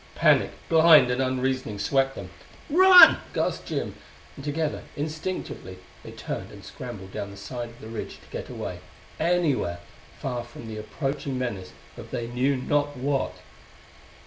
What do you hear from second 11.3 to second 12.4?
menace of they